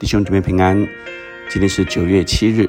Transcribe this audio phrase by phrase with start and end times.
[0.00, 0.74] 弟兄姊妹平安，
[1.50, 2.66] 今天是九月七日，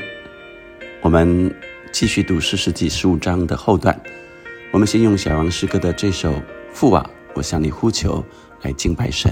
[0.99, 1.55] 我们
[1.89, 3.97] 继续读四世纪十五章的后段。
[4.70, 6.33] 我们先用小王诗歌的这首
[6.73, 8.21] 《父啊，我向你呼求》
[8.65, 9.31] 来敬拜神。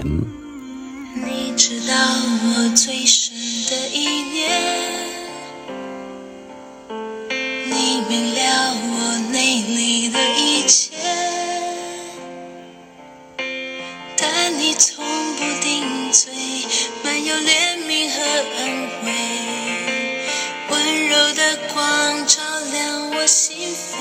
[23.30, 23.96] 心扉。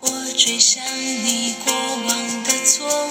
[0.00, 3.07] 我追想你过往的错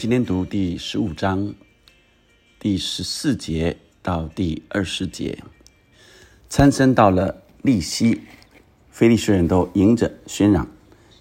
[0.00, 1.52] 今天读第十五章
[2.58, 5.38] 第十四节到第二十节。
[6.48, 8.22] 参僧到了利希，
[8.90, 10.66] 非利士人都迎着喧嚷，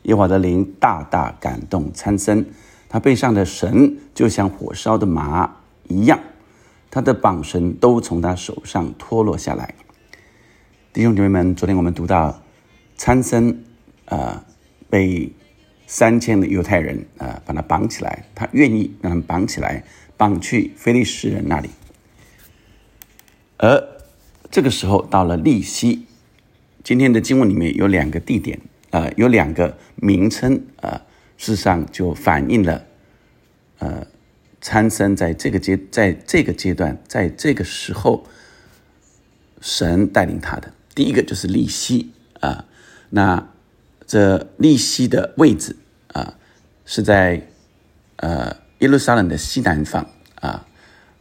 [0.03, 2.45] 耶和华的灵大大感动参僧，
[2.87, 5.57] 他背上的绳就像火烧的麻
[5.89, 6.17] 一样，
[6.89, 9.75] 他的绑绳都从他手上脱落下来。
[10.93, 12.41] 弟兄姐妹们，昨天我们读到
[12.95, 13.61] 参僧，
[14.05, 14.41] 呃，
[14.89, 15.33] 被
[15.91, 19.83] 三千的犹太人呃把他绑起来，他愿意让他们绑起来，
[20.15, 21.71] 绑去非利士人那里。
[23.57, 23.83] 而
[24.51, 26.05] 这个时候到了利希，
[26.83, 28.61] 今天的经文里面有两个地点，
[28.91, 31.01] 呃，有两个名称，呃，
[31.37, 32.85] 事实上就反映了，
[33.79, 34.05] 呃，
[34.61, 38.27] 参僧在这个阶，在这个阶段，在这个时候，
[39.59, 40.71] 神带领他的。
[40.93, 42.11] 第一个就是利希
[42.41, 42.65] 啊，
[43.09, 43.49] 那
[44.09, 45.75] 这利希的位置
[46.13, 46.33] 啊，
[46.83, 47.47] 是在
[48.15, 50.09] 呃耶路撒冷的西南方
[50.41, 50.65] 啊，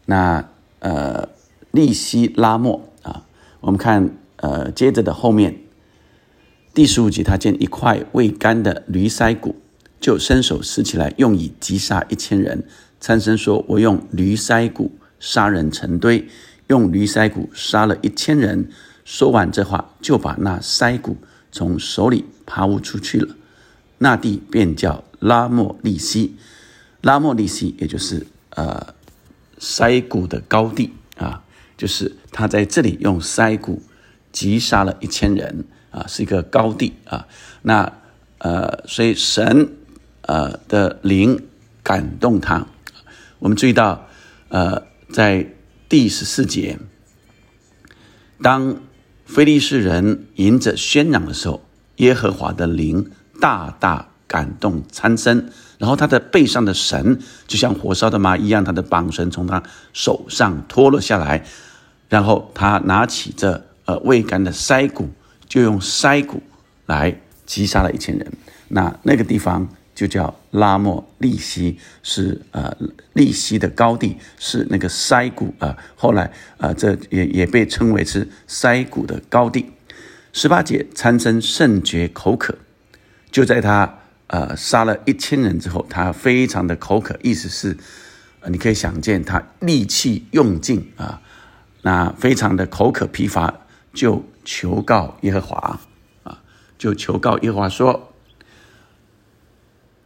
[0.07, 1.29] 那呃
[1.71, 3.27] 利希拉莫啊，
[3.61, 5.59] 我们看呃接着的后面
[6.73, 9.57] 第十五节，他见一块未干的驴腮骨，
[10.01, 12.65] 就伸手拾起来，用以击杀一千人。
[12.99, 16.27] 参僧说：“我用驴腮骨杀人成堆，
[16.69, 18.71] 用驴腮骨杀了一千人。”
[19.05, 21.19] 说完这话，就把那腮骨
[21.53, 23.37] 从手里爬不出去了。
[23.99, 26.37] 那地便叫拉莫利西，
[27.03, 28.95] 拉莫利西也就是呃
[29.59, 31.45] 塞谷的高地啊，
[31.77, 33.83] 就是他在这里用塞谷
[34.33, 37.27] 击杀了一千人啊，是一个高地啊。
[37.63, 37.93] 那
[38.39, 39.73] 呃，所以神
[40.23, 41.45] 呃的灵
[41.83, 42.67] 感动他。
[43.41, 44.07] 我们注意到
[44.49, 45.53] 呃，在
[45.89, 46.79] 第十四节，
[48.41, 48.81] 当
[49.27, 51.68] 非利士人迎着喧嚷的时候，
[51.99, 53.09] 耶和华的灵
[53.41, 55.49] 大大感动参僧，
[55.79, 61.45] 然后他的背上的绳就像火烧的麻一样，他的绑绳从他手上脱落下来，
[62.09, 65.09] 然后他拿起这呃未干的腮骨，
[65.47, 66.43] 就用腮骨
[66.87, 68.33] 来击杀了一千人。
[68.69, 69.69] 那那个地方。
[69.99, 72.73] 就叫拉莫利西，是呃
[73.15, 75.77] 利西的高地，是那个腮骨啊。
[75.97, 79.67] 后来啊，这也也被称为是腮骨的高地。
[80.33, 82.55] 十八节参僧甚觉口渴，
[83.31, 83.99] 就在他
[84.29, 87.77] 呃杀了一千人之后，他非常的口渴，意思是，
[88.49, 91.23] 你可以想见他力气用尽啊，
[91.83, 93.53] 那非常的口渴疲乏，
[93.93, 95.81] 就求告耶和华
[96.23, 96.43] 啊，
[96.79, 98.13] 就求告耶和华说。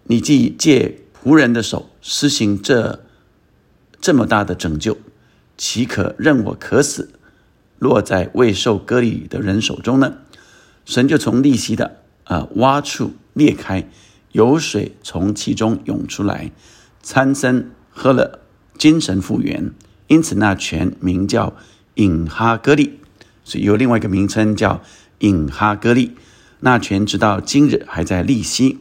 [0.04, 3.04] 你既借仆人的手施行这
[4.00, 4.98] 这么大的拯救，
[5.56, 7.12] 岂可任我渴死，
[7.82, 10.18] 落在未受割礼的人手中呢？
[10.84, 13.88] 神就从利息的啊洼处裂开，
[14.30, 16.52] 有水从其中涌出来。
[17.02, 18.38] 参僧喝了，
[18.78, 19.72] 精神复原，
[20.06, 21.56] 因此那泉名叫
[21.96, 23.00] 隐哈戈利，
[23.42, 24.80] 所以有另外一个名称叫
[25.18, 26.12] 隐哈戈利。
[26.60, 28.78] 那泉直到今日还在利西。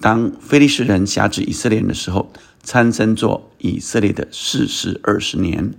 [0.00, 2.32] 当非利士人辖制以色列人的时候，
[2.62, 5.74] 参僧做以色列的士师二十年。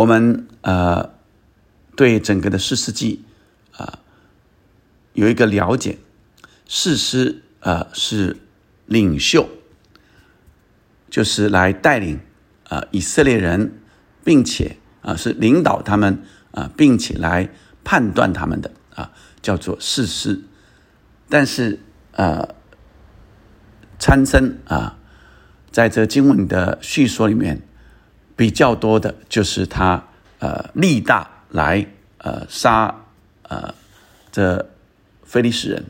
[0.00, 1.12] 我们呃
[1.94, 3.22] 对整个的士师记
[3.72, 3.98] 啊
[5.12, 5.98] 有一个了解，
[6.66, 8.38] 士师呃是
[8.86, 9.46] 领袖，
[11.10, 12.18] 就是来带领
[12.64, 13.74] 啊以色列人，
[14.24, 16.22] 并且啊是领导他们
[16.52, 17.50] 啊，并且来
[17.84, 19.12] 判断他们的啊，
[19.42, 20.40] 叫做士师。
[21.28, 21.78] 但是，
[22.12, 22.54] 呃，
[23.98, 24.96] 参僧啊，
[25.70, 27.60] 在这经文的叙说里面，
[28.40, 30.02] 比较多的就是他
[30.38, 32.94] 呃力大来呃杀
[33.42, 33.74] 呃
[34.32, 34.66] 这
[35.24, 35.84] 非利士人，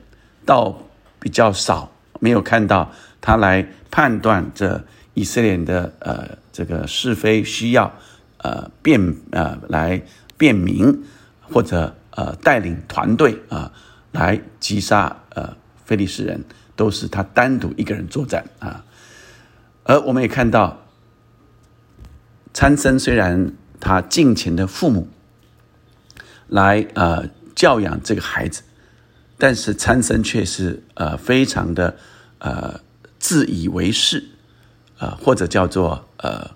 [0.44, 0.76] 倒
[1.20, 4.82] 比较少，没有看到他来判断这
[5.14, 7.92] 以色列的呃这个是非需要
[8.38, 10.02] 呃辨呃来
[10.36, 11.04] 辨明
[11.42, 13.72] 或者呃带领团队啊。
[14.10, 16.44] 来击杀呃，菲利士人
[16.74, 18.84] 都是他单独一个人作战啊，
[19.84, 20.76] 而我们也看到，
[22.52, 25.08] 参僧虽然他近前的父母
[26.48, 28.62] 来呃教养这个孩子，
[29.38, 31.96] 但是参僧却是呃非常的
[32.38, 32.80] 呃
[33.18, 34.24] 自以为是
[34.98, 36.50] 呃，或者叫做呃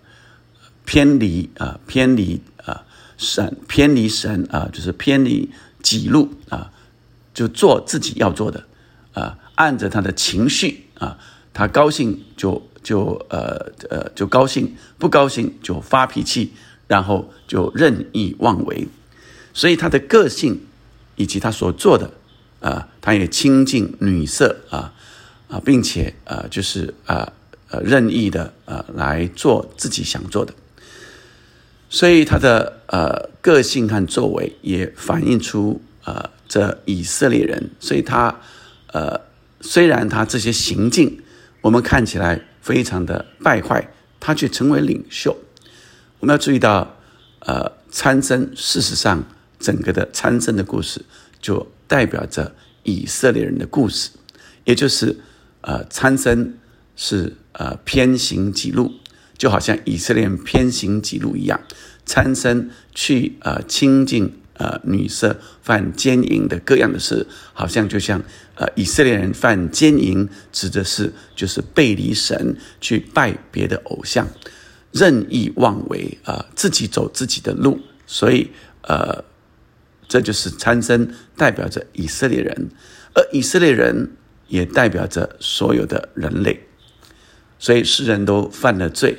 [0.84, 2.84] 偏离啊偏离啊
[3.16, 5.50] 神偏离神啊，就是偏离
[5.82, 6.70] 己路啊。
[7.32, 8.64] 就做自己要做的，
[9.12, 11.18] 啊，按着他的情绪啊，
[11.52, 16.52] 他高兴就就呃呃就高兴，不高兴就发脾气，
[16.86, 18.86] 然后就任意妄为，
[19.52, 20.60] 所以他的个性
[21.16, 22.08] 以及他所做的
[22.60, 24.92] 啊，他也亲近女色啊
[25.48, 27.32] 啊，并且呃就是啊
[27.70, 30.54] 呃任意的呃来做自己想做的，
[31.88, 36.30] 所以他的呃个性和作为也反映出呃。
[36.46, 38.38] 这以色列人，所以他，
[38.92, 39.18] 呃，
[39.62, 41.20] 虽然他这些行径，
[41.62, 45.36] 我们看起来非常的败坏，他却成为领袖。
[46.20, 46.96] 我们要注意到，
[47.40, 49.22] 呃，参僧事实上
[49.60, 51.04] 整个的参僧的故事，
[51.42, 54.10] 就代表着以色列人的故事，
[54.64, 55.18] 也就是，
[55.60, 56.54] 呃，参僧
[56.96, 58.90] 是呃偏行己路，
[59.36, 61.60] 就好像以色列人偏行己路一样，
[62.06, 64.40] 参僧去呃亲近。
[64.56, 68.22] 呃，女色犯奸淫的各样的事，好像就像
[68.54, 74.28] 呃以色列人犯奸淫，指的是就是背离神，去拜别的偶像，
[74.92, 77.80] 任意妄为啊，自己走自己的路。
[78.06, 78.52] 所以
[78.82, 79.24] 呃，
[80.06, 82.70] 这就是参僧代表着以色列人，
[83.12, 84.12] 而以色列人
[84.46, 86.60] 也代表着所有的人类。
[87.58, 89.16] 所以世人都犯了罪，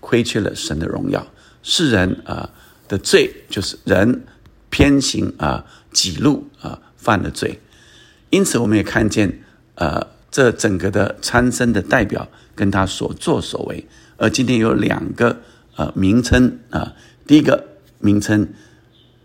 [0.00, 1.24] 亏缺了神的荣耀。
[1.62, 2.50] 世人啊
[2.88, 4.24] 的罪就是人。
[4.72, 7.60] 偏行啊，几路啊，犯了罪，
[8.30, 13.86] 因此我们也看见，呃，这整个的参僧的代表跟他所作所为，
[14.16, 15.42] 而今天有两个
[15.76, 16.94] 呃名称啊，
[17.26, 17.62] 第一个
[17.98, 18.48] 名称，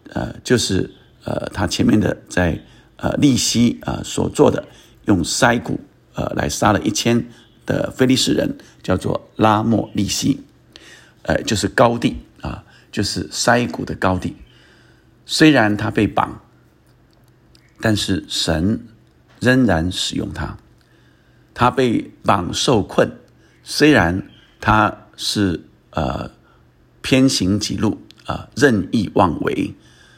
[0.09, 0.91] 呃，就是
[1.23, 2.61] 呃他前面的在
[2.97, 4.67] 呃利西啊所做的，
[5.05, 5.79] 用筛骨
[6.13, 7.25] 呃来杀了一千
[7.65, 10.41] 的非利士人，叫做拉莫利西，
[11.22, 14.36] 呃，就是高地啊，就是筛骨的高地。
[15.29, 16.41] 虽然他被绑，
[17.81, 18.88] 但是神
[19.41, 20.57] 仍然使用他。
[21.53, 23.12] 他被绑受困，
[23.62, 24.29] 虽然
[24.62, 26.31] 他是呃
[27.01, 29.75] 偏行己路啊，任意妄为，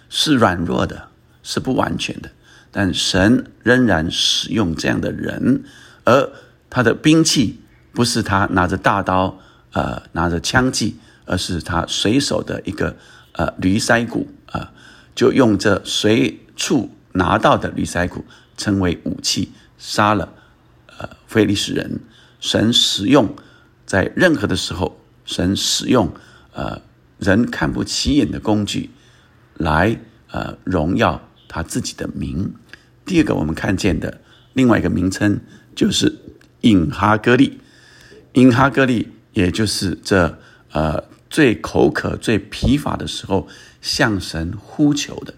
[0.10, 1.08] 是软弱的，
[1.42, 2.30] 是不完全的，
[2.72, 5.64] 但神仍然使用这样的人。
[6.04, 6.30] 而
[6.70, 7.60] 他的兵器
[7.94, 9.40] 不是他拿着大刀，
[9.72, 12.96] 呃，拿着枪戟，而是他随手的一个
[13.32, 14.28] 呃驴腮骨。
[15.16, 18.24] 就用这随处拿到的驴腮骨
[18.56, 20.34] 成为武器，杀了
[20.98, 22.00] 呃非利士人。
[22.40, 23.36] 神使用
[23.86, 26.14] 在任何的时候，神使用
[26.54, 26.82] 呃
[27.18, 28.92] 人看不起眼的工具
[29.56, 30.00] 来
[30.32, 32.54] 呃荣耀他自己的名。
[33.06, 34.22] 第二个我们看见的
[34.54, 35.42] 另外一个名称
[35.76, 36.20] 就是
[36.62, 37.60] 隐哈戈利，
[38.34, 40.38] 隐哈戈利也就是这
[40.72, 43.48] 呃最口渴、最疲乏的时候。
[43.82, 45.34] 向神呼求的，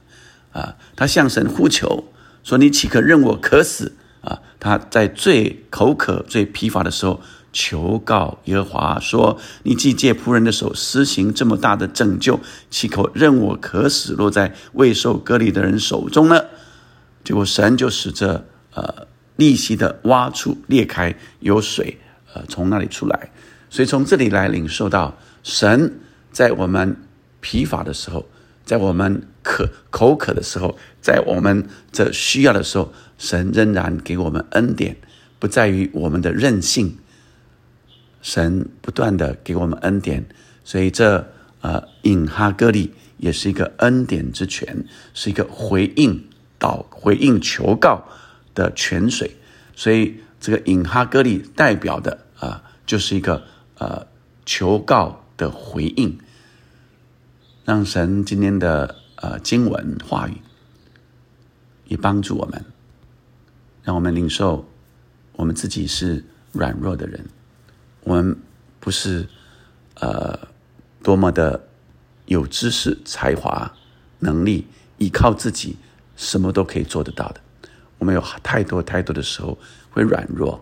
[0.52, 2.06] 啊，他向神呼求
[2.44, 7.22] 说：“你岂可任我渴死？”啊，他在最口渴、最疲乏的时候
[7.52, 16.40] 求告耶和华说：“你既借仆人的手施行这么大的拯救，岂可任我渴死，落在未受割礼的人手中呢？”
[17.26, 18.46] 结果神就使这
[18.76, 19.08] 呃
[19.38, 21.98] 利息的挖处裂开，有水
[22.34, 23.32] 呃从那里出来。
[23.72, 26.00] 所以从这里来领受到神
[26.32, 26.96] 在我们
[27.40, 28.28] 疲乏的时候，
[28.72, 34.96] 在我们渴口渴的时候，在我们这需要的时候，神仍然给我们恩典，
[35.40, 36.98] 不在于我们的任性。
[38.22, 40.25] 神不断的给我们恩典，
[40.63, 41.28] 所以这
[41.60, 48.06] 呃引哈哥利也是一个恩典之泉，是一个回应祷回应求告
[48.56, 49.36] 的泉水。
[49.75, 53.44] 所以这个引哈哥利代表的啊，就是一个
[53.80, 54.08] 呃
[54.46, 56.18] 求告的回应。
[57.72, 60.42] 让神今天的呃经文话语
[61.88, 62.66] 也帮助我们，
[63.82, 64.68] 让我们领受
[65.38, 67.25] 我们自己是软弱的人。
[68.04, 68.38] 我们
[68.82, 69.25] 不是
[70.01, 70.38] 呃
[71.01, 71.66] 多么的
[72.25, 73.74] 有知识、才华、
[74.20, 75.78] 能力，依靠自己
[76.18, 77.40] 什么都可以做得到的。
[78.00, 79.58] 我们有太多太多的时候
[79.92, 80.62] 会软弱，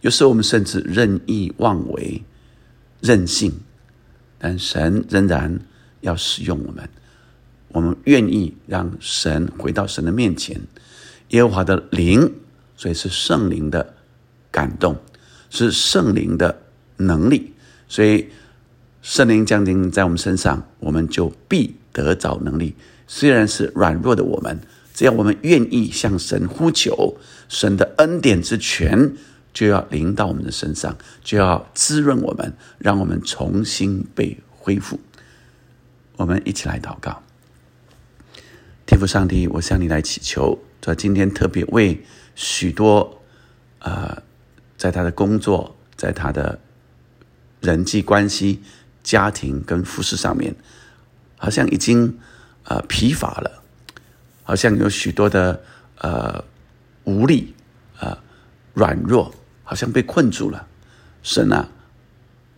[0.00, 2.24] 有时候我们甚至任意妄为、
[3.02, 3.52] 任性，
[4.38, 5.60] 但神仍然
[6.00, 6.88] 要使用我们。
[7.68, 10.60] 我们愿意让神回到神的面前，
[11.28, 12.32] 耶和华的灵，
[12.76, 13.94] 所以是圣灵的
[14.50, 14.96] 感动，
[15.50, 16.62] 是圣灵的。
[17.00, 17.52] 能力，
[17.86, 18.26] 所以
[19.02, 22.74] 圣灵降临在我们身上，我们就必得着能力。
[23.06, 24.58] 虽然是软弱的我们，
[24.92, 27.16] 只要我们愿意向神呼求，
[27.48, 29.12] 神的恩典之泉
[29.54, 34.98] 就要临到我们的身上，就要滋润我们，让我们重新被恢复。
[36.18, 37.22] 我们一起来祷告，
[38.84, 43.22] 天父上帝，我向你来祈求，在今天特别为许多
[43.78, 44.22] 呃，
[44.76, 46.60] 在他的工作，在他的。
[47.60, 48.62] 人际关系、
[49.02, 50.54] 家庭跟服饰上面，
[51.36, 52.16] 好像已经
[52.62, 53.64] 呃疲乏了，
[54.44, 55.60] 好像有许多的
[55.96, 56.44] 呃
[57.02, 57.52] 无力
[57.98, 58.16] 啊
[58.74, 59.34] 软弱，
[59.64, 60.68] 好像被困住了。
[61.24, 61.68] 神啊，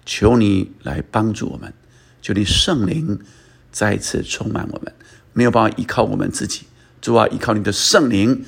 [0.05, 1.73] 求你来帮助我们，
[2.21, 3.19] 求你圣灵
[3.71, 4.93] 再次充满我们，
[5.33, 6.63] 没有办法依靠我们自己，
[7.01, 8.45] 主啊，依靠你的圣灵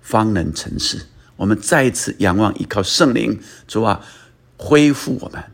[0.00, 1.06] 方能成事。
[1.36, 4.00] 我们再一次仰望依靠圣灵，主啊，
[4.56, 5.44] 恢复我们。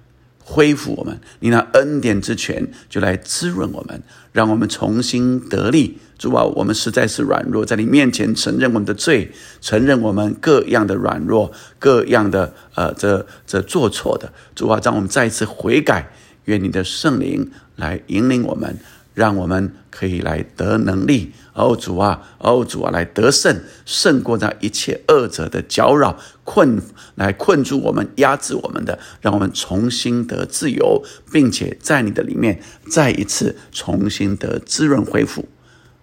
[0.43, 4.03] 恢复我们，你那恩典之泉就来滋润我们，
[4.33, 5.99] 让我们重新得力。
[6.19, 9.31] 主啊，我们实在是软弱，在你面前承认我们的罪，
[9.61, 14.33] 承认我们各样的软弱，各样的呃，这这做错的。
[14.57, 16.11] 主啊，让我们再一次悔改，
[16.47, 18.79] 愿你的圣灵来引领我们。
[19.13, 26.81] 让我们可以来得能力，哦主啊，哦主啊，来得胜，胜过那一切恶者的搅扰、困，
[27.17, 35.49] 来困住我们、压制我们的，让我们重新得自由，并且在你的里面再一次重新得滋润恢复。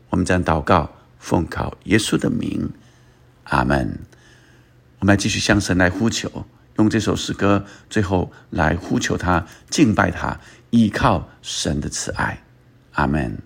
[0.09, 2.69] 我们这样祷告，奉靠耶稣的名，
[3.45, 3.99] 阿门。
[4.99, 6.45] 我们继续向神来呼求，
[6.77, 12.37] 用这首诗歌最后来呼求他、敬拜他，依靠神的慈爱。
[12.93, 13.37] 阿门。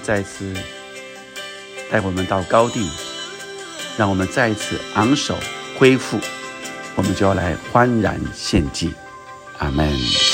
[0.00, 0.54] 再次
[1.90, 2.88] 带我们到高地，
[3.96, 5.36] 让我们再一次昂首
[5.78, 6.18] 恢复，
[6.94, 8.92] 我们就要来欢然献祭。
[9.58, 10.29] 阿门。